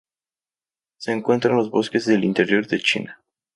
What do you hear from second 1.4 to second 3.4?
en los bosques del interior de China.